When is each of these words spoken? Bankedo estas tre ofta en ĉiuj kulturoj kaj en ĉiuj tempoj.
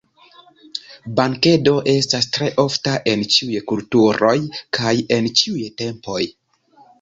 Bankedo 1.17 1.73
estas 1.93 2.25
tre 2.37 2.47
ofta 2.63 2.93
en 3.13 3.27
ĉiuj 3.35 3.61
kulturoj 3.73 4.33
kaj 4.79 4.95
en 5.19 5.31
ĉiuj 5.43 5.69
tempoj. 5.85 6.19